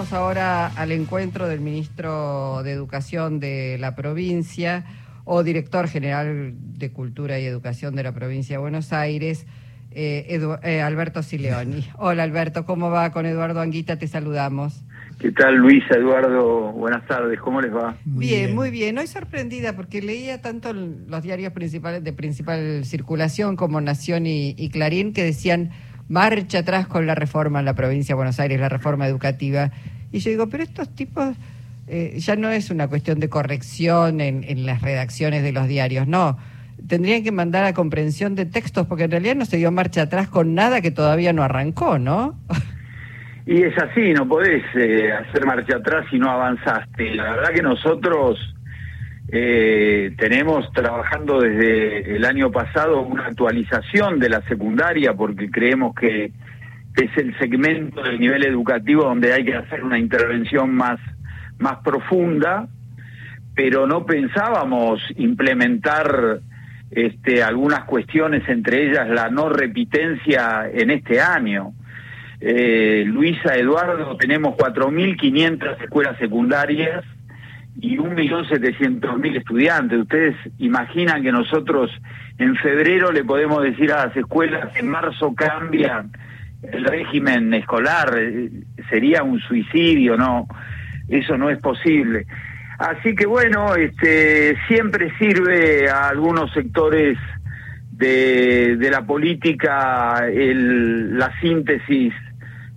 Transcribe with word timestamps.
vamos 0.00 0.14
ahora 0.14 0.68
al 0.68 0.92
encuentro 0.92 1.46
del 1.46 1.60
ministro 1.60 2.62
de 2.62 2.72
Educación 2.72 3.38
de 3.38 3.76
la 3.78 3.94
provincia 3.94 4.86
o 5.26 5.42
director 5.42 5.88
general 5.88 6.54
de 6.56 6.90
Cultura 6.90 7.38
y 7.38 7.44
Educación 7.44 7.94
de 7.96 8.04
la 8.04 8.12
provincia 8.12 8.56
de 8.56 8.62
Buenos 8.62 8.94
Aires, 8.94 9.46
eh, 9.90 10.40
eh, 10.62 10.80
Alberto 10.80 11.22
Sileoni. 11.22 11.84
Hola 11.98 12.22
Alberto, 12.22 12.64
¿cómo 12.64 12.88
va? 12.88 13.12
Con 13.12 13.26
Eduardo 13.26 13.60
Anguita 13.60 13.98
te 13.98 14.08
saludamos. 14.08 14.82
¿Qué 15.18 15.32
tal 15.32 15.56
Luisa, 15.56 15.96
Eduardo? 15.98 16.72
Buenas 16.72 17.06
tardes, 17.06 17.38
¿cómo 17.38 17.60
les 17.60 17.70
va? 17.70 17.94
bien, 18.06 18.54
muy 18.54 18.70
bien. 18.70 18.96
Hoy 18.96 19.06
sorprendida 19.06 19.76
porque 19.76 20.00
leía 20.00 20.40
tanto 20.40 20.72
los 20.72 21.22
diarios 21.22 21.52
principales 21.52 22.02
de 22.02 22.14
principal 22.14 22.86
circulación 22.86 23.54
como 23.54 23.82
Nación 23.82 24.26
y, 24.26 24.54
y 24.56 24.70
Clarín 24.70 25.12
que 25.12 25.24
decían 25.24 25.72
marcha 26.10 26.58
atrás 26.58 26.88
con 26.88 27.06
la 27.06 27.14
reforma 27.14 27.60
en 27.60 27.64
la 27.64 27.74
provincia 27.74 28.12
de 28.12 28.16
Buenos 28.16 28.40
Aires, 28.40 28.60
la 28.60 28.68
reforma 28.68 29.06
educativa. 29.06 29.70
Y 30.12 30.18
yo 30.18 30.30
digo, 30.30 30.48
pero 30.48 30.64
estos 30.64 30.94
tipos 30.94 31.36
eh, 31.86 32.16
ya 32.18 32.36
no 32.36 32.50
es 32.50 32.70
una 32.70 32.88
cuestión 32.88 33.20
de 33.20 33.28
corrección 33.28 34.20
en, 34.20 34.44
en, 34.44 34.66
las 34.66 34.82
redacciones 34.82 35.42
de 35.44 35.52
los 35.52 35.68
diarios, 35.68 36.08
no. 36.08 36.36
Tendrían 36.88 37.22
que 37.22 37.30
mandar 37.30 37.64
a 37.64 37.74
comprensión 37.74 38.34
de 38.34 38.44
textos, 38.44 38.86
porque 38.88 39.04
en 39.04 39.12
realidad 39.12 39.36
no 39.36 39.44
se 39.44 39.56
dio 39.56 39.70
marcha 39.70 40.02
atrás 40.02 40.28
con 40.28 40.54
nada 40.54 40.80
que 40.80 40.90
todavía 40.90 41.32
no 41.32 41.44
arrancó, 41.44 41.98
¿no? 41.98 42.36
Y 43.46 43.62
es 43.62 43.76
así, 43.78 44.12
no 44.12 44.28
podés 44.28 44.62
eh, 44.74 45.12
hacer 45.12 45.46
marcha 45.46 45.76
atrás 45.76 46.06
si 46.10 46.18
no 46.18 46.30
avanzaste. 46.30 47.14
La 47.14 47.30
verdad 47.30 47.50
que 47.54 47.62
nosotros 47.62 48.38
eh, 49.32 50.12
tenemos 50.18 50.72
trabajando 50.72 51.40
desde 51.40 52.16
el 52.16 52.24
año 52.24 52.50
pasado 52.50 53.02
una 53.02 53.26
actualización 53.26 54.18
de 54.18 54.28
la 54.28 54.42
secundaria 54.42 55.14
porque 55.14 55.48
creemos 55.50 55.94
que 55.94 56.32
es 56.96 57.16
el 57.16 57.38
segmento 57.38 58.02
del 58.02 58.18
nivel 58.18 58.44
educativo 58.44 59.04
donde 59.04 59.32
hay 59.32 59.44
que 59.44 59.54
hacer 59.54 59.84
una 59.84 59.98
intervención 59.98 60.74
más, 60.74 60.98
más 61.58 61.78
profunda, 61.84 62.66
pero 63.54 63.86
no 63.86 64.04
pensábamos 64.04 65.00
implementar 65.16 66.40
este, 66.90 67.42
algunas 67.44 67.84
cuestiones, 67.84 68.48
entre 68.48 68.90
ellas 68.90 69.08
la 69.08 69.28
no 69.28 69.48
repitencia 69.48 70.68
en 70.72 70.90
este 70.90 71.20
año. 71.20 71.72
Eh, 72.40 73.04
Luisa, 73.06 73.54
Eduardo, 73.54 74.16
tenemos 74.16 74.56
4.500 74.56 75.82
escuelas 75.84 76.18
secundarias 76.18 77.04
y 77.80 77.98
un 77.98 78.14
millón 78.14 78.46
setecientos 78.48 79.18
mil 79.18 79.36
estudiantes. 79.36 80.00
Ustedes 80.00 80.36
imaginan 80.58 81.22
que 81.22 81.32
nosotros 81.32 81.90
en 82.38 82.54
febrero 82.56 83.10
le 83.12 83.24
podemos 83.24 83.62
decir 83.62 83.92
a 83.92 84.06
las 84.06 84.16
escuelas 84.16 84.72
que 84.72 84.80
en 84.80 84.88
marzo 84.88 85.34
cambian 85.34 86.10
el 86.62 86.84
régimen 86.84 87.54
escolar, 87.54 88.14
eh, 88.18 88.50
sería 88.90 89.22
un 89.22 89.40
suicidio, 89.40 90.16
no, 90.16 90.46
eso 91.08 91.38
no 91.38 91.48
es 91.48 91.58
posible. 91.58 92.26
Así 92.78 93.14
que 93.14 93.26
bueno, 93.26 93.74
este 93.74 94.56
siempre 94.68 95.10
sirve 95.18 95.88
a 95.88 96.08
algunos 96.08 96.52
sectores 96.52 97.18
de, 97.92 98.76
de 98.76 98.90
la 98.90 99.02
política 99.02 100.26
el, 100.30 101.18
la 101.18 101.32
síntesis 101.40 102.14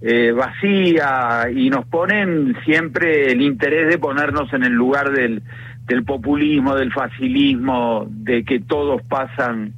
eh, 0.05 0.33
vacía 0.33 1.49
y 1.49 1.69
nos 1.69 1.85
ponen 1.85 2.57
siempre 2.65 3.31
el 3.31 3.41
interés 3.41 3.87
de 3.87 3.97
ponernos 3.97 4.51
en 4.51 4.63
el 4.63 4.73
lugar 4.73 5.11
del, 5.11 5.41
del 5.85 6.03
populismo, 6.03 6.75
del 6.75 6.91
facilismo, 6.91 8.05
de 8.09 8.43
que 8.43 8.59
todos 8.59 9.01
pasan 9.03 9.71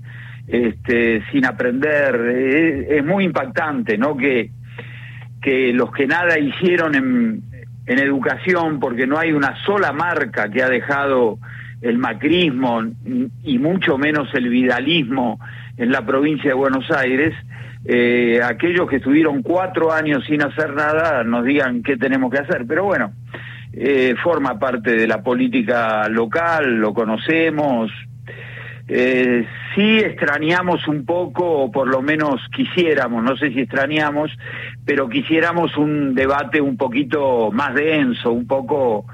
este, 0.48 1.23
sin 1.31 1.46
aprender. 1.46 2.16
Es, 2.90 3.06
muy 3.06 3.23
impactante, 3.23 4.00
¿no? 4.00 4.18
Que, 4.18 4.50
que 5.44 5.72
los 5.73 5.92
que 5.92 6.08
nada 6.08 6.40
hicieron 6.40 6.96
en, 6.96 7.44
en 7.86 8.00
educación, 8.00 8.80
porque 8.80 9.06
no 9.06 9.20
hay 9.20 9.31
una 9.31 9.64
sola 9.64 9.92
marca 9.92 10.50
que 10.50 10.64
ha 10.64 10.70
dejado 10.70 11.38
el 11.81 12.00
macrismo 12.00 12.81
y 13.44 13.59
mucho 13.59 14.00
menos 14.00 14.34
el 14.34 14.50
vidalismo 14.50 15.40
en 15.78 15.91
la 15.91 16.03
provincia 16.03 16.50
de 16.50 16.56
Buenos 16.56 16.90
Aires, 16.90 17.35
eh, 17.88 18.41
aquellos 18.44 18.90
que 18.90 18.96
estuvieron 18.96 19.44
cuatro 19.44 19.94
años 19.94 20.23
sin 20.25 20.41
hacer 20.41 20.73
nada 20.73 21.23
nos 21.23 21.46
digan 21.46 21.84
qué 21.84 21.97
tenemos 21.97 22.31
que 22.31 22.40
hacer. 22.40 22.66
Pero 22.68 22.85
bueno, 22.85 23.13
eh, 23.73 24.16
forma 24.23 24.57
parte 24.57 24.96
de 24.96 25.07
la 25.07 25.22
política 25.22 26.07
local, 26.09 26.78
lo 26.78 26.94
conocemos. 26.94 27.91
Eh, 28.88 29.47
sí 29.73 29.97
extrañamos 30.00 30.88
un 30.88 31.06
poco, 31.06 31.63
o 31.63 31.72
por 31.72 31.88
lo 31.88 32.01
menos 32.01 32.41
quisiéramos, 32.56 33.23
no 33.23 33.35
sé 33.35 33.51
si 33.51 33.62
extrañamos, 33.62 34.31
pero 34.85 35.09
quisiéramos 35.09 35.75
un 35.78 36.16
debate 36.16 36.62
un 36.62 36.78
poquito 36.78 37.52
más 37.52 37.73
denso, 37.73 38.31
un 38.31 38.47
poco 38.47 39.06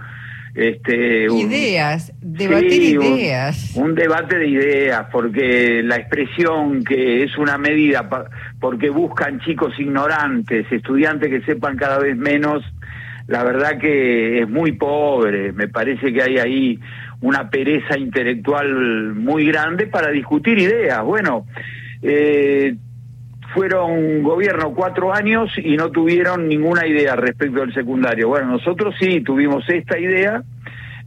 este, 0.53 1.27
ideas, 1.27 2.11
debatir 2.19 2.81
ideas. 2.81 3.73
Un, 3.75 3.95
debate 3.95 4.37
de 4.37 4.47
ideas, 4.47 5.07
porque 5.11 5.81
la 5.83 5.95
expresión 5.95 6.83
que 6.83 7.23
es 7.23 7.37
una 7.37 7.57
medida 7.57 8.09
porque 8.59 8.89
buscan 8.89 9.39
chicos 9.39 9.73
ignorantes, 9.79 10.69
estudiantes 10.71 11.29
que 11.29 11.41
sepan 11.41 11.77
cada 11.77 11.99
vez 11.99 12.17
menos, 12.17 12.63
la 13.27 13.43
verdad 13.43 13.77
que 13.77 14.41
es 14.41 14.49
muy 14.49 14.73
pobre. 14.73 15.53
Me 15.53 15.67
parece 15.69 16.11
que 16.11 16.21
hay 16.21 16.37
ahí 16.37 16.79
una 17.21 17.49
pereza 17.49 17.97
intelectual 17.97 19.13
muy 19.15 19.45
grande 19.45 19.87
para 19.87 20.11
discutir 20.11 20.57
ideas. 20.57 21.01
Bueno, 21.03 21.45
eh, 22.01 22.75
fueron 23.53 24.23
gobierno 24.23 24.73
cuatro 24.73 25.13
años 25.13 25.51
y 25.57 25.75
no 25.75 25.89
tuvieron 25.89 26.47
ninguna 26.47 26.85
idea 26.87 27.15
respecto 27.15 27.59
del 27.61 27.73
secundario. 27.73 28.29
Bueno, 28.29 28.47
nosotros 28.47 28.95
sí 28.99 29.21
tuvimos 29.21 29.67
esta 29.69 29.99
idea, 29.99 30.41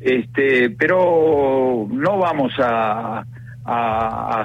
este, 0.01 0.71
pero 0.71 1.87
no 1.91 2.19
vamos 2.19 2.53
a, 2.59 3.25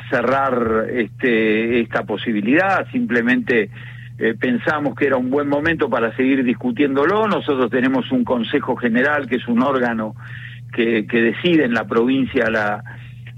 cerrar 0.10 0.88
este, 0.94 1.82
esta 1.82 2.04
posibilidad, 2.04 2.90
simplemente 2.90 3.70
eh, 4.18 4.34
pensamos 4.40 4.96
que 4.96 5.08
era 5.08 5.18
un 5.18 5.30
buen 5.30 5.50
momento 5.50 5.90
para 5.90 6.16
seguir 6.16 6.44
discutiéndolo. 6.46 7.28
Nosotros 7.28 7.70
tenemos 7.70 8.10
un 8.14 8.24
Consejo 8.24 8.78
General, 8.78 9.28
que 9.28 9.36
es 9.36 9.48
un 9.50 9.62
órgano 9.62 10.16
que, 10.72 11.06
que 11.06 11.22
decide 11.22 11.66
en 11.66 11.74
la 11.74 11.84
provincia 11.84 12.50
la 12.50 12.81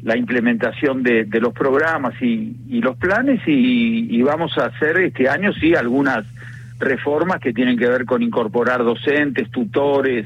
la 0.04 0.18
implementación 0.18 1.04
de, 1.04 1.26
de 1.26 1.40
los 1.40 1.54
programas 1.54 2.14
y, 2.22 2.56
y 2.70 2.82
los 2.82 2.98
planes 2.98 3.42
y, 3.46 4.16
y, 4.16 4.22
vamos 4.22 4.58
a 4.58 4.66
hacer 4.66 4.98
este 4.98 5.30
año 5.30 5.54
sí 5.54 5.76
algunas 5.76 6.26
reformas 6.80 7.40
que 7.40 7.54
tienen 7.54 7.78
que 7.78 7.88
ver 7.88 8.06
con 8.06 8.24
incorporar 8.24 8.84
docentes, 8.84 9.52
tutores, 9.52 10.26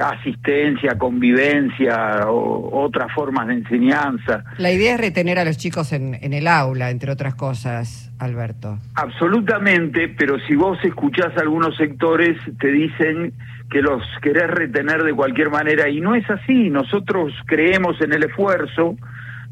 asistencia, 0.00 0.96
convivencia, 0.98 2.28
o, 2.28 2.84
otras 2.84 3.12
formas 3.12 3.48
de 3.48 3.54
enseñanza. 3.54 4.44
La 4.58 4.70
idea 4.70 4.94
es 4.94 5.00
retener 5.00 5.38
a 5.38 5.44
los 5.44 5.56
chicos 5.56 5.92
en, 5.92 6.14
en 6.14 6.32
el 6.32 6.46
aula, 6.46 6.90
entre 6.90 7.10
otras 7.10 7.34
cosas, 7.34 8.12
Alberto. 8.18 8.78
Absolutamente, 8.94 10.08
pero 10.08 10.38
si 10.46 10.54
vos 10.54 10.78
escuchás 10.84 11.36
algunos 11.36 11.76
sectores, 11.76 12.36
te 12.58 12.68
dicen 12.68 13.32
que 13.70 13.82
los 13.82 14.02
querés 14.22 14.48
retener 14.48 15.02
de 15.02 15.12
cualquier 15.12 15.50
manera, 15.50 15.88
y 15.88 16.00
no 16.00 16.14
es 16.14 16.28
así, 16.30 16.70
nosotros 16.70 17.32
creemos 17.46 18.00
en 18.00 18.12
el 18.12 18.24
esfuerzo, 18.24 18.96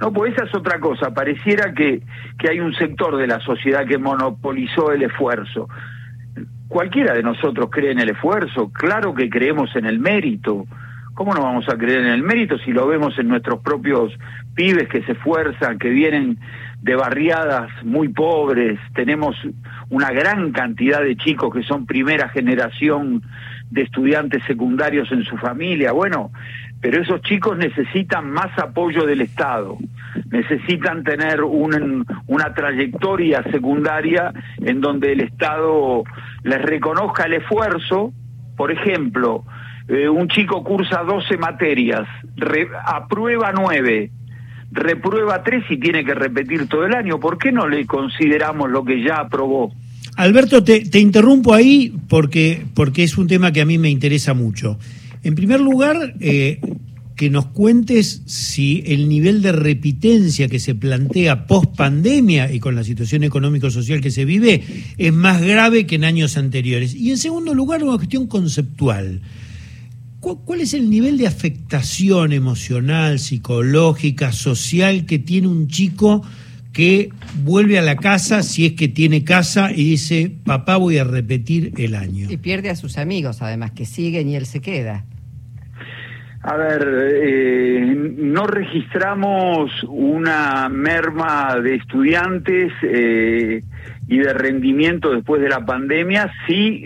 no, 0.01 0.13
pues 0.13 0.35
esa 0.35 0.45
es 0.45 0.55
otra 0.55 0.81
cosa, 0.81 1.13
pareciera 1.15 1.73
que, 1.73 2.03
que 2.39 2.51
hay 2.51 2.61
un 2.61 2.75
sector 2.75 3.17
de 3.17 3.27
la 3.27 3.41
sociedad 3.41 3.87
que 3.87 3.99
monopolizó 3.99 4.93
el 4.93 5.03
esfuerzo. 5.03 5.69
Cualquiera 6.75 7.15
de 7.15 7.23
nosotros 7.23 7.69
cree 7.71 7.93
en 7.93 8.01
el 8.01 8.11
esfuerzo, 8.11 8.69
claro 8.73 9.15
que 9.15 9.31
creemos 9.31 9.77
en 9.77 9.87
el 9.87 10.01
mérito. 10.01 10.67
¿Cómo 11.15 11.33
no 11.33 11.41
vamos 11.41 11.69
a 11.69 11.79
creer 11.79 12.01
en 12.01 12.09
el 12.09 12.25
mérito 12.25 12.59
si 12.59 12.73
lo 12.73 12.89
vemos 12.89 13.17
en 13.17 13.29
nuestros 13.29 13.61
propios 13.61 14.13
pibes 14.57 14.89
que 14.89 15.05
se 15.05 15.13
esfuerzan, 15.13 15.79
que 15.79 15.91
vienen 15.91 16.37
de 16.83 16.97
barriadas 16.97 17.71
muy 17.85 18.09
pobres? 18.09 18.81
Tenemos 18.93 19.37
una 19.89 20.11
gran 20.11 20.51
cantidad 20.51 21.01
de 21.01 21.15
chicos 21.15 21.55
que 21.55 21.63
son 21.63 21.87
primera 21.87 22.29
generación 22.31 23.23
de 23.71 23.83
estudiantes 23.83 24.43
secundarios 24.43 25.13
en 25.13 25.23
su 25.23 25.37
familia. 25.37 25.93
Bueno, 25.93 26.33
pero 26.81 27.01
esos 27.01 27.21
chicos 27.23 27.57
necesitan 27.57 28.29
más 28.33 28.51
apoyo 28.59 29.07
del 29.07 29.21
Estado, 29.21 29.79
necesitan 30.35 31.05
tener 31.05 31.43
un, 31.43 32.05
una 32.27 32.53
trayectoria 32.53 33.43
secundaria 33.53 34.33
en 34.61 34.81
donde 34.81 35.13
el 35.13 35.21
Estado 35.21 36.03
les 36.43 36.61
reconozca 36.61 37.25
el 37.25 37.35
esfuerzo. 37.35 38.13
Por 38.57 38.73
ejemplo, 38.73 39.45
eh, 39.89 40.09
un 40.09 40.29
chico 40.29 40.65
cursa 40.65 41.05
12 41.05 41.37
materias, 41.37 42.07
aprueba 42.85 43.53
9, 43.53 44.11
reprueba 44.73 45.43
3 45.43 45.65
y 45.71 45.79
tiene 45.79 46.05
que 46.05 46.15
repetir 46.15 46.69
todo 46.69 46.85
el 46.85 46.95
año. 46.95 47.21
¿Por 47.21 47.39
qué 47.39 47.53
no 47.53 47.69
le 47.69 47.87
consideramos 47.87 48.71
lo 48.71 48.85
que 48.85 49.03
ya 49.03 49.17
aprobó? 49.17 49.73
Alberto, 50.17 50.63
te, 50.65 50.89
te, 50.89 50.99
interrumpo 50.99 51.55
ahí 51.55 51.93
porque, 52.09 52.65
porque 52.75 53.05
es 53.05 53.19
un 53.19 53.27
tema 53.27 53.53
que 53.53 53.61
a 53.61 53.65
mí 53.65 53.79
me 53.79 53.91
interesa 53.91 54.35
mucho. 54.35 54.79
En 55.23 55.35
primer 55.35 55.61
lugar, 55.61 55.97
eh, 56.21 56.61
que 57.17 57.31
nos 57.31 57.47
cuentes 57.47 58.23
si 58.27 58.83
el 58.87 59.09
nivel 59.09 59.41
de 59.41 59.53
repitencia 59.53 60.49
que 60.49 60.59
se 60.59 60.75
plantea 60.75 61.47
post 61.47 61.77
pandemia 61.77 62.53
y 62.53 62.59
con 62.59 62.75
la 62.75 62.83
situación 62.83 63.23
económico-social 63.23 64.01
que 64.01 64.11
se 64.11 64.25
vive 64.25 64.65
es 64.99 65.13
más 65.13 65.41
grave 65.41 65.87
que 65.87 65.95
en 65.95 66.05
años 66.05 66.37
anteriores. 66.37 66.95
Y 66.95 67.11
en 67.11 67.19
segundo 67.19 67.55
lugar, 67.55 67.85
una 67.85 67.97
cuestión 67.97 68.27
conceptual. 68.27 69.21
¿Cuál 70.21 70.63
es 70.63 70.73
el 70.73 70.89
nivel 70.89 71.19
de 71.19 71.27
afectación 71.27 72.33
emocional, 72.33 73.19
psicológica, 73.19 74.33
social 74.33 75.05
que 75.05 75.19
tiene 75.19 75.49
un 75.49 75.69
chico 75.69 76.23
que 76.73 77.11
vuelve 77.45 77.79
a 77.79 77.83
la 77.83 77.97
casa, 77.97 78.43
si 78.43 78.65
es 78.67 78.73
que 78.73 78.89
tiene 78.89 79.23
casa, 79.23 79.71
y 79.71 79.85
dice, 79.85 80.33
papá, 80.45 80.79
voy 80.79 80.97
a 80.97 81.05
repetir 81.05 81.73
el 81.77 81.95
año? 81.95 82.31
Y 82.31 82.39
pierde 82.39 82.71
a 82.71 82.75
sus 82.75 82.97
amigos, 82.97 83.43
además, 83.43 83.73
que 83.73 83.85
siguen 83.85 84.29
y 84.31 84.35
él 84.35 84.47
se 84.47 84.61
queda. 84.61 85.05
A 86.47 86.57
ver, 86.57 86.87
eh, 87.11 87.95
no 88.19 88.47
registramos 88.47 89.73
una 89.89 90.69
merma 90.69 91.59
de 91.59 91.77
estudiantes 91.77 92.71
eh, 92.83 93.63
y 94.07 94.19
de 94.19 94.35
rendimiento 94.35 95.11
después 95.11 95.41
de 95.41 95.49
la 95.49 95.65
pandemia, 95.65 96.31
sí 96.47 96.85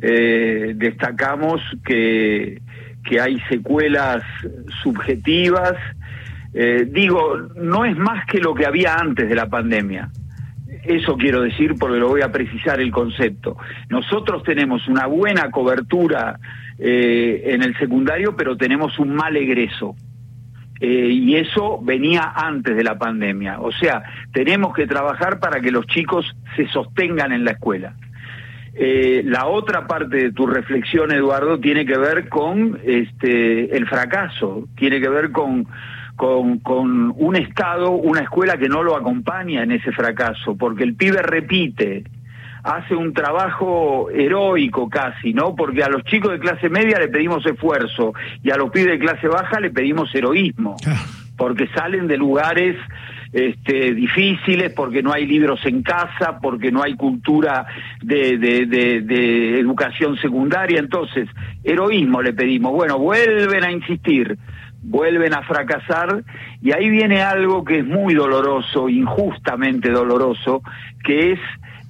eh, 0.00 0.74
destacamos 0.76 1.60
que, 1.84 2.62
que 3.04 3.20
hay 3.20 3.40
secuelas 3.48 4.22
subjetivas. 4.84 5.74
digo, 6.86 7.36
no 7.56 7.84
es 7.84 7.96
más 7.96 8.24
que 8.26 8.38
lo 8.38 8.54
que 8.54 8.64
había 8.64 8.94
antes 8.94 9.28
de 9.28 9.34
la 9.34 9.48
pandemia. 9.48 10.08
Eso 10.84 11.16
quiero 11.16 11.40
decir 11.42 11.74
porque 11.80 11.98
lo 11.98 12.10
voy 12.10 12.20
a 12.20 12.30
precisar 12.30 12.80
el 12.80 12.92
concepto. 12.92 13.56
Nosotros 13.88 14.44
tenemos 14.44 14.86
una 14.86 15.06
buena 15.06 15.50
cobertura 15.50 16.38
eh, 16.78 17.42
en 17.46 17.62
el 17.62 17.76
secundario, 17.78 18.36
pero 18.36 18.56
tenemos 18.56 18.98
un 18.98 19.14
mal 19.14 19.36
egreso. 19.36 19.94
Eh, 20.80 21.08
y 21.10 21.36
eso 21.36 21.80
venía 21.82 22.32
antes 22.34 22.76
de 22.76 22.84
la 22.84 22.98
pandemia. 22.98 23.60
O 23.60 23.70
sea, 23.72 24.02
tenemos 24.32 24.74
que 24.74 24.86
trabajar 24.86 25.38
para 25.38 25.60
que 25.60 25.70
los 25.70 25.86
chicos 25.86 26.36
se 26.56 26.66
sostengan 26.68 27.32
en 27.32 27.44
la 27.44 27.52
escuela. 27.52 27.94
Eh, 28.74 29.22
la 29.24 29.46
otra 29.46 29.86
parte 29.86 30.16
de 30.16 30.32
tu 30.32 30.46
reflexión, 30.46 31.12
Eduardo, 31.12 31.60
tiene 31.60 31.86
que 31.86 31.96
ver 31.96 32.28
con 32.28 32.80
este, 32.84 33.76
el 33.76 33.86
fracaso, 33.86 34.68
tiene 34.76 35.00
que 35.00 35.08
ver 35.08 35.30
con, 35.30 35.68
con, 36.16 36.58
con 36.58 37.14
un 37.16 37.36
Estado, 37.36 37.92
una 37.92 38.22
escuela 38.22 38.56
que 38.56 38.68
no 38.68 38.82
lo 38.82 38.96
acompaña 38.96 39.62
en 39.62 39.70
ese 39.70 39.92
fracaso, 39.92 40.56
porque 40.56 40.82
el 40.82 40.96
pibe 40.96 41.22
repite, 41.22 42.02
hace 42.64 42.96
un 42.96 43.12
trabajo 43.12 44.08
heroico 44.10 44.88
casi, 44.88 45.34
¿no? 45.34 45.54
Porque 45.54 45.82
a 45.82 45.88
los 45.88 46.02
chicos 46.04 46.32
de 46.32 46.38
clase 46.38 46.70
media 46.70 46.98
le 46.98 47.08
pedimos 47.08 47.44
esfuerzo 47.44 48.14
y 48.42 48.50
a 48.50 48.56
los 48.56 48.70
pibes 48.70 48.92
de 48.92 48.98
clase 48.98 49.28
baja 49.28 49.60
le 49.60 49.70
pedimos 49.70 50.12
heroísmo, 50.14 50.74
porque 51.36 51.68
salen 51.68 52.08
de 52.08 52.16
lugares 52.16 52.76
este, 53.34 53.92
difíciles, 53.92 54.72
porque 54.72 55.02
no 55.02 55.12
hay 55.12 55.26
libros 55.26 55.60
en 55.66 55.82
casa, 55.82 56.38
porque 56.40 56.72
no 56.72 56.82
hay 56.82 56.94
cultura 56.96 57.66
de, 58.00 58.38
de, 58.38 58.64
de 58.66 59.60
educación 59.60 60.16
secundaria. 60.16 60.78
Entonces, 60.78 61.28
heroísmo 61.62 62.22
le 62.22 62.32
pedimos. 62.32 62.72
Bueno, 62.72 62.98
vuelven 62.98 63.62
a 63.62 63.72
insistir 63.72 64.38
vuelven 64.86 65.32
a 65.32 65.42
fracasar 65.42 66.22
y 66.60 66.72
ahí 66.72 66.90
viene 66.90 67.22
algo 67.22 67.64
que 67.64 67.78
es 67.78 67.86
muy 67.86 68.12
doloroso, 68.12 68.90
injustamente 68.90 69.90
doloroso, 69.90 70.62
que 71.02 71.32
es 71.32 71.40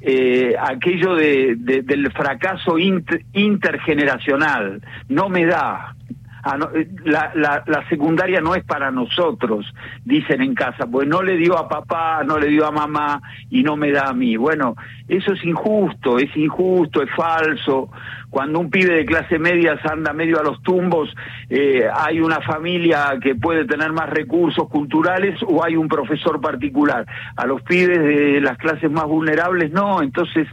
eh, 0.06 0.54
aquello 0.60 1.14
de, 1.14 1.56
del 1.56 2.12
fracaso 2.12 2.76
intergeneracional. 2.78 4.82
No 5.08 5.30
me 5.30 5.46
da. 5.46 5.96
Ah, 6.46 6.58
eh, 6.74 6.86
la, 7.04 7.32
la, 7.34 7.88
secundaria 7.88 8.38
no 8.42 8.54
es 8.54 8.62
para 8.64 8.90
nosotros, 8.90 9.64
dicen 10.04 10.42
en 10.42 10.54
casa, 10.54 10.86
pues 10.86 11.08
no 11.08 11.22
le 11.22 11.38
dio 11.38 11.56
a 11.56 11.70
papá, 11.70 12.22
no 12.22 12.38
le 12.38 12.48
dio 12.48 12.66
a 12.66 12.70
mamá 12.70 13.22
y 13.48 13.62
no 13.62 13.76
me 13.76 13.90
da 13.90 14.08
a 14.08 14.12
mí. 14.12 14.36
Bueno, 14.36 14.76
eso 15.08 15.32
es 15.32 15.42
injusto, 15.42 16.18
es 16.18 16.36
injusto, 16.36 17.02
es 17.02 17.08
falso. 17.16 17.90
Cuando 18.28 18.58
un 18.58 18.68
pibe 18.68 18.94
de 18.94 19.06
clase 19.06 19.38
media 19.38 19.80
anda 19.84 20.12
medio 20.12 20.38
a 20.38 20.42
los 20.42 20.62
tumbos, 20.62 21.08
eh, 21.48 21.88
hay 21.90 22.20
una 22.20 22.42
familia 22.42 23.18
que 23.22 23.34
puede 23.34 23.64
tener 23.64 23.92
más 23.92 24.10
recursos 24.10 24.68
culturales 24.68 25.40
o 25.46 25.64
hay 25.64 25.76
un 25.76 25.88
profesor 25.88 26.42
particular. 26.42 27.06
A 27.36 27.46
los 27.46 27.62
pibes 27.62 28.00
de 28.00 28.40
las 28.42 28.58
clases 28.58 28.90
más 28.90 29.06
vulnerables 29.06 29.72
no, 29.72 30.02
entonces 30.02 30.46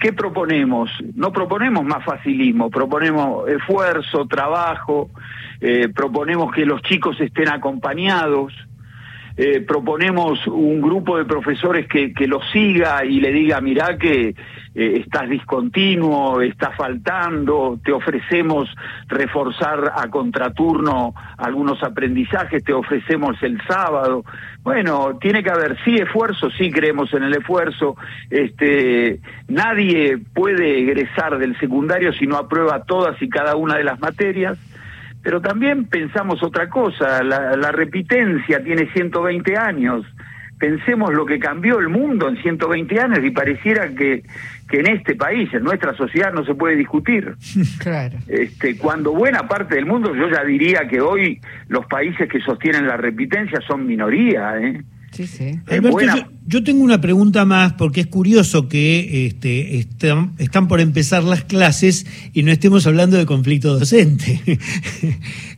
¿Qué 0.00 0.14
proponemos? 0.14 0.90
No 1.14 1.30
proponemos 1.30 1.84
más 1.84 2.02
facilismo, 2.02 2.70
proponemos 2.70 3.46
esfuerzo, 3.46 4.26
trabajo, 4.26 5.10
eh, 5.60 5.90
proponemos 5.94 6.52
que 6.52 6.64
los 6.64 6.80
chicos 6.80 7.20
estén 7.20 7.50
acompañados, 7.50 8.54
eh, 9.36 9.60
proponemos 9.60 10.46
un 10.46 10.80
grupo 10.80 11.18
de 11.18 11.24
profesores 11.24 11.86
que, 11.88 12.12
que 12.12 12.26
los 12.26 12.42
siga 12.50 13.04
y 13.04 13.20
le 13.20 13.32
diga, 13.32 13.60
mirá 13.60 13.96
que 13.96 14.34
eh, 14.72 15.00
estás 15.04 15.28
discontinuo, 15.28 16.40
estás 16.42 16.76
faltando, 16.76 17.80
te 17.84 17.90
ofrecemos 17.90 18.68
reforzar 19.08 19.92
a 19.96 20.08
contraturno 20.08 21.12
algunos 21.38 21.82
aprendizajes, 21.82 22.62
te 22.62 22.72
ofrecemos 22.72 23.36
el 23.42 23.60
sábado. 23.66 24.24
Bueno, 24.62 25.18
tiene 25.20 25.42
que 25.42 25.50
haber 25.50 25.76
sí 25.84 25.96
esfuerzo, 25.96 26.50
sí 26.50 26.70
creemos 26.70 27.12
en 27.14 27.24
el 27.24 27.34
esfuerzo. 27.34 27.96
Este, 28.30 29.18
nadie 29.48 30.18
puede 30.34 30.80
egresar 30.80 31.38
del 31.38 31.58
secundario 31.58 32.12
si 32.12 32.28
no 32.28 32.36
aprueba 32.36 32.84
todas 32.84 33.20
y 33.20 33.28
cada 33.28 33.56
una 33.56 33.76
de 33.76 33.84
las 33.84 33.98
materias. 33.98 34.56
Pero 35.22 35.40
también 35.40 35.84
pensamos 35.86 36.42
otra 36.42 36.68
cosa, 36.68 37.22
la, 37.22 37.56
la 37.56 37.72
repitencia 37.72 38.62
tiene 38.62 38.90
120 38.92 39.56
años 39.56 40.06
pensemos 40.60 41.12
lo 41.12 41.24
que 41.24 41.40
cambió 41.40 41.80
el 41.80 41.88
mundo 41.88 42.28
en 42.28 42.40
120 42.40 43.00
años 43.00 43.18
y 43.24 43.30
pareciera 43.30 43.88
que, 43.88 44.22
que 44.68 44.80
en 44.80 44.88
este 44.88 45.16
país, 45.16 45.52
en 45.54 45.64
nuestra 45.64 45.94
sociedad, 45.94 46.32
no 46.32 46.44
se 46.44 46.54
puede 46.54 46.76
discutir. 46.76 47.34
Claro. 47.78 48.18
Este, 48.28 48.76
cuando 48.76 49.12
buena 49.12 49.48
parte 49.48 49.76
del 49.76 49.86
mundo, 49.86 50.14
yo 50.14 50.28
ya 50.28 50.44
diría 50.44 50.86
que 50.86 51.00
hoy 51.00 51.40
los 51.68 51.86
países 51.86 52.28
que 52.28 52.40
sostienen 52.40 52.86
la 52.86 52.98
repitencia 52.98 53.58
son 53.66 53.86
minoría. 53.86 54.60
¿eh? 54.60 54.82
Sí, 55.12 55.26
sí. 55.26 55.58
Alberto, 55.66 56.30
yo, 56.46 56.62
tengo 56.62 56.84
una 56.84 57.00
pregunta 57.00 57.44
más 57.44 57.72
porque 57.72 58.02
es 58.02 58.06
curioso 58.06 58.68
que 58.68 59.26
este, 59.26 59.78
están, 59.78 60.34
están 60.38 60.68
por 60.68 60.80
empezar 60.80 61.24
las 61.24 61.44
clases 61.44 62.06
y 62.32 62.44
no 62.44 62.52
estemos 62.52 62.86
hablando 62.86 63.16
de 63.16 63.26
conflicto 63.26 63.78
docente. 63.78 64.40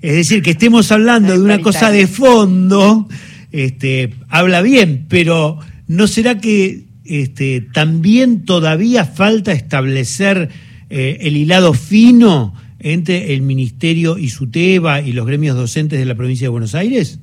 es 0.02 0.12
decir, 0.14 0.42
que 0.42 0.52
estemos 0.52 0.90
hablando 0.90 1.34
de 1.34 1.40
una 1.40 1.60
cosa 1.60 1.90
de 1.90 2.06
fondo 2.06 3.08
este, 3.52 4.14
habla 4.28 4.62
bien, 4.62 5.04
pero 5.08 5.58
¿no 5.86 6.06
será 6.06 6.38
que 6.38 6.86
este, 7.04 7.60
también 7.60 8.44
todavía 8.44 9.04
falta 9.04 9.52
establecer 9.52 10.48
eh, 10.88 11.18
el 11.20 11.36
hilado 11.36 11.74
fino 11.74 12.54
entre 12.78 13.34
el 13.34 13.42
Ministerio 13.42 14.18
y 14.18 14.30
SUTEBA 14.30 15.02
y 15.02 15.12
los 15.12 15.26
gremios 15.26 15.56
docentes 15.56 15.98
de 15.98 16.06
la 16.06 16.14
provincia 16.14 16.46
de 16.46 16.50
Buenos 16.50 16.74
Aires? 16.74 17.20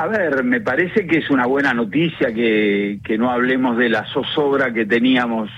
A 0.00 0.06
ver, 0.06 0.44
me 0.44 0.60
parece 0.60 1.08
que 1.08 1.18
es 1.18 1.28
una 1.28 1.46
buena 1.46 1.74
noticia 1.74 2.32
que, 2.32 3.00
que 3.02 3.18
no 3.18 3.32
hablemos 3.32 3.76
de 3.76 3.88
la 3.88 4.04
zozobra 4.12 4.72
que 4.72 4.86
teníamos 4.86 5.50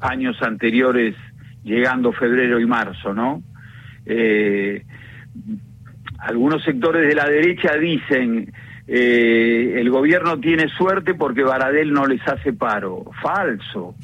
años 0.00 0.36
anteriores, 0.42 1.14
llegando 1.62 2.10
febrero 2.10 2.58
y 2.58 2.66
marzo, 2.66 3.14
¿no? 3.14 3.40
Eh, 4.04 4.84
algunos 6.18 6.64
sectores 6.64 7.06
de 7.06 7.14
la 7.14 7.28
derecha 7.28 7.76
dicen 7.76 8.52
eh, 8.88 9.74
el 9.76 9.88
gobierno 9.90 10.40
tiene 10.40 10.68
suerte 10.70 11.14
porque 11.14 11.44
Baradel 11.44 11.92
no 11.92 12.04
les 12.04 12.26
hace 12.26 12.52
paro. 12.52 13.04
Falso. 13.22 13.94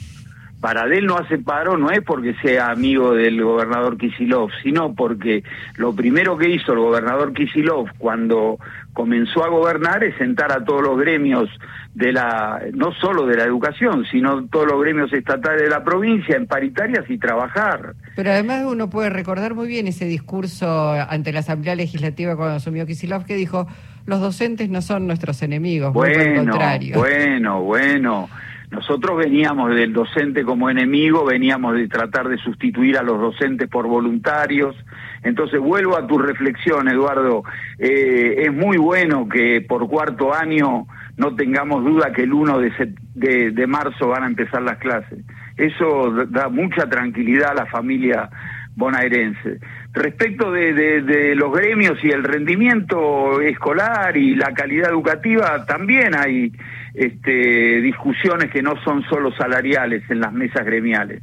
Baradel 0.61 1.07
no 1.07 1.17
hace 1.17 1.39
paro 1.39 1.79
no 1.79 1.91
es 1.91 2.01
porque 2.03 2.35
sea 2.43 2.71
amigo 2.71 3.15
del 3.15 3.43
gobernador 3.43 3.97
Kisilov, 3.97 4.51
sino 4.63 4.95
porque 4.95 5.43
lo 5.77 5.95
primero 5.95 6.37
que 6.37 6.51
hizo 6.51 6.73
el 6.73 6.81
gobernador 6.81 7.33
Kisilov 7.33 7.89
cuando 7.97 8.59
comenzó 8.93 9.43
a 9.43 9.49
gobernar 9.49 10.05
es 10.05 10.17
sentar 10.19 10.53
a 10.53 10.63
todos 10.63 10.83
los 10.83 10.99
gremios 10.99 11.49
de 11.95 12.13
la, 12.13 12.61
no 12.75 12.93
solo 12.93 13.27
de 13.27 13.39
la 13.39 13.45
educación, 13.45 14.05
sino 14.11 14.47
todos 14.49 14.67
los 14.67 14.81
gremios 14.83 15.11
estatales 15.15 15.63
de 15.63 15.71
la 15.71 15.83
provincia 15.83 16.37
en 16.37 16.47
paritarias 16.47 17.09
y 17.09 17.17
trabajar. 17.17 17.95
Pero 18.15 18.31
además 18.31 18.65
uno 18.67 18.91
puede 18.91 19.09
recordar 19.09 19.55
muy 19.55 19.67
bien 19.67 19.87
ese 19.87 20.05
discurso 20.05 20.93
ante 20.93 21.33
la 21.33 21.41
Asamblea 21.41 21.75
Legislativa 21.75 22.37
cuando 22.37 22.57
asumió 22.57 22.85
Kisilov 22.85 23.25
que 23.25 23.35
dijo, 23.35 23.67
los 24.05 24.21
docentes 24.21 24.69
no 24.69 24.83
son 24.83 25.07
nuestros 25.07 25.43
enemigos, 25.43 25.95
bueno, 25.95 26.45
contrario. 26.45 26.99
Bueno, 26.99 27.63
bueno. 27.63 28.29
Nosotros 28.71 29.19
veníamos 29.19 29.75
del 29.75 29.93
docente 29.93 30.45
como 30.45 30.71
enemigo, 30.71 31.25
veníamos 31.25 31.75
de 31.75 31.89
tratar 31.89 32.29
de 32.29 32.39
sustituir 32.39 32.97
a 32.97 33.03
los 33.03 33.21
docentes 33.21 33.69
por 33.69 33.89
voluntarios. 33.89 34.77
Entonces 35.25 35.59
vuelvo 35.59 35.99
a 35.99 36.07
tu 36.07 36.19
reflexión, 36.19 36.89
Eduardo. 36.89 37.43
Eh, 37.79 38.45
es 38.47 38.53
muy 38.53 38.77
bueno 38.77 39.29
que 39.29 39.61
por 39.61 39.89
cuarto 39.89 40.33
año 40.33 40.87
no 41.17 41.35
tengamos 41.35 41.85
duda 41.85 42.13
que 42.13 42.23
el 42.23 42.33
1 42.33 42.59
de, 42.59 43.51
de, 43.51 43.67
marzo 43.67 44.09
van 44.09 44.23
a 44.23 44.27
empezar 44.29 44.63
las 44.63 44.79
clases. 44.79 45.19
Eso 45.57 46.13
da 46.29 46.49
mucha 46.49 46.89
tranquilidad 46.89 47.51
a 47.51 47.55
la 47.55 47.67
familia 47.67 48.31
bonaerense. 48.77 49.59
Respecto 49.93 50.51
de, 50.53 51.35
los 51.35 51.53
gremios 51.53 52.03
y 52.03 52.11
el 52.11 52.25
rendimiento 52.25 53.41
escolar 53.41 54.17
y 54.17 54.35
la 54.35 54.55
calidad 54.55 54.91
educativa, 54.91 55.67
también 55.67 56.15
hay 56.17 56.53
este, 56.95 57.81
discusiones 57.81 58.51
que 58.51 58.63
no 58.63 58.75
son 58.83 59.03
solo 59.05 59.33
salariales 59.33 60.03
en 60.11 60.21
las 60.21 60.33
mesas 60.33 60.65
gremiales. 60.65 61.23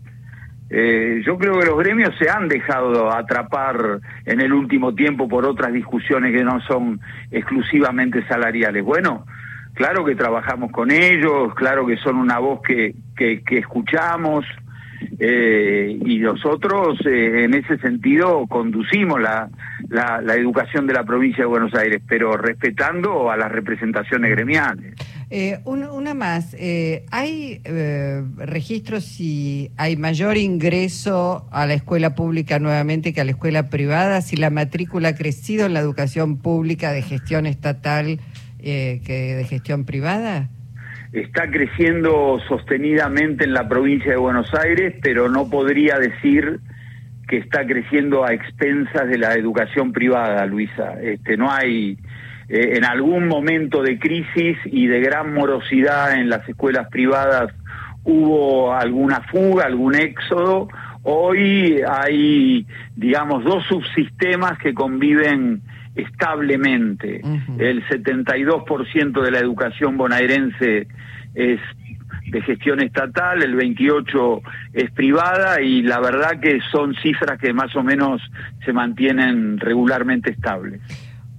Eh, 0.69 1.21
yo 1.25 1.37
creo 1.37 1.59
que 1.59 1.65
los 1.65 1.77
gremios 1.77 2.13
se 2.19 2.29
han 2.29 2.49
dejado 2.49 3.13
atrapar 3.13 3.99
en 4.25 4.41
el 4.41 4.51
último 4.51 4.93
tiempo 4.93 5.27
por 5.27 5.45
otras 5.45 5.71
discusiones 5.71 6.33
que 6.35 6.43
no 6.43 6.59
son 6.61 6.99
exclusivamente 7.31 8.25
salariales. 8.27 8.83
Bueno, 8.83 9.25
claro 9.73 10.03
que 10.03 10.15
trabajamos 10.15 10.71
con 10.71 10.91
ellos, 10.91 11.53
claro 11.55 11.85
que 11.85 11.95
son 11.97 12.17
una 12.17 12.39
voz 12.39 12.61
que, 12.63 12.95
que, 13.15 13.41
escuchamos 13.57 14.45
eh, 15.19 15.97
y 16.05 16.19
nosotros 16.19 16.99
eh, 17.05 17.45
en 17.45 17.53
ese 17.53 17.77
sentido 17.77 18.45
conducimos 18.47 19.21
la, 19.21 19.47
la, 19.87 20.21
la 20.21 20.35
educación 20.35 20.85
de 20.85 20.95
la 20.95 21.03
provincia 21.03 21.45
de 21.45 21.49
Buenos 21.49 21.73
Aires, 21.75 22.01
pero 22.09 22.35
respetando 22.35 23.31
a 23.31 23.37
las 23.37 23.51
representaciones 23.51 24.31
gremiales. 24.31 24.95
Eh, 25.29 25.59
una, 25.65 26.13
más, 26.13 26.55
eh, 26.57 27.05
¿hay 27.11 27.59
eh, 27.65 28.23
registros 28.37 29.03
si 29.03 29.71
hay 29.75 29.97
mayor 29.97 30.37
ingreso 30.37 31.49
a 31.51 31.65
la 31.65 31.73
escuela 31.73 32.15
pública 32.15 32.59
nuevamente 32.59 33.13
que 33.13 33.19
a 33.19 33.25
la 33.25 33.31
escuela 33.31 33.69
privada? 33.69 34.21
Si 34.21 34.37
la 34.37 34.49
matrícula 34.49 35.09
ha 35.09 35.15
crecido 35.15 35.65
en 35.65 35.73
la 35.73 35.81
educación 35.81 36.37
pública 36.37 36.93
de 36.93 37.01
gestión 37.01 37.45
estatal 37.45 38.19
que 38.59 39.35
de 39.37 39.45
gestión 39.45 39.85
privada? 39.85 40.49
Está 41.13 41.49
creciendo 41.49 42.39
sostenidamente 42.49 43.45
en 43.45 43.53
la 43.53 43.67
provincia 43.67 44.11
de 44.11 44.17
Buenos 44.17 44.53
Aires, 44.53 44.93
pero 45.01 45.29
no 45.29 45.49
podría 45.49 45.97
decir 45.99 46.59
que 47.29 47.37
está 47.37 47.65
creciendo 47.65 48.25
a 48.25 48.33
expensas 48.33 49.07
de 49.07 49.17
la 49.17 49.35
educación 49.35 49.93
privada, 49.93 50.45
Luisa. 50.45 51.01
Este, 51.01 51.37
no 51.37 51.51
hay 51.51 51.97
eh, 52.49 52.73
en 52.77 52.85
algún 52.85 53.27
momento 53.27 53.81
de 53.81 53.99
crisis 53.99 54.57
y 54.65 54.87
de 54.87 55.01
gran 55.01 55.33
morosidad 55.33 56.13
en 56.13 56.29
las 56.29 56.47
escuelas 56.47 56.87
privadas 56.89 57.53
hubo 58.03 58.73
alguna 58.73 59.21
fuga, 59.21 59.65
algún 59.65 59.95
éxodo. 59.95 60.69
Hoy 61.03 61.81
hay, 61.87 62.65
digamos, 62.95 63.43
dos 63.43 63.65
subsistemas 63.65 64.57
que 64.59 64.73
conviven 64.73 65.61
establemente. 65.95 67.21
El 67.57 67.85
72% 67.85 69.21
de 69.21 69.31
la 69.31 69.39
educación 69.39 69.97
bonaerense 69.97 70.87
es 71.35 71.59
de 72.27 72.41
gestión 72.41 72.81
estatal, 72.81 73.41
el 73.41 73.55
28 73.55 74.41
es 74.73 74.91
privada 74.91 75.61
y 75.61 75.81
la 75.81 75.99
verdad 75.99 76.39
que 76.39 76.59
son 76.71 76.93
cifras 76.95 77.39
que 77.39 77.53
más 77.53 77.75
o 77.75 77.83
menos 77.83 78.21
se 78.65 78.73
mantienen 78.73 79.59
regularmente 79.59 80.31
estables. 80.31 80.81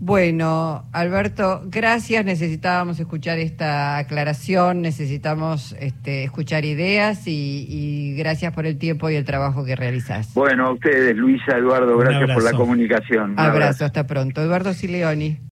Bueno, 0.00 0.84
Alberto, 0.92 1.62
gracias. 1.66 2.24
Necesitábamos 2.24 3.00
escuchar 3.00 3.38
esta 3.38 3.98
aclaración, 3.98 4.80
necesitamos 4.80 5.74
este, 5.80 6.24
escuchar 6.24 6.64
ideas 6.64 7.26
y, 7.26 8.14
gracias 8.16 8.52
por 8.52 8.66
el 8.66 8.78
tiempo 8.78 9.10
y 9.10 9.16
el 9.16 9.24
trabajo 9.24 9.64
que 9.64 9.74
realizás. 9.74 10.34
Bueno, 10.34 10.68
a 10.68 10.72
ustedes, 10.72 11.16
Luisa, 11.16 11.56
Eduardo, 11.56 11.96
gracias 11.98 12.30
por 12.32 12.42
la 12.42 12.52
comunicación. 12.52 13.34
abrazo, 13.38 13.84
hasta 13.84 14.06
pronto. 14.06 14.40
Eduardo 14.40 14.72
Sileoni. 14.72 15.38